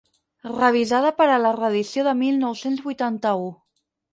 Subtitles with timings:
[0.53, 3.49] Revisada per a la reedició de mil nou-cents vuitanta-u.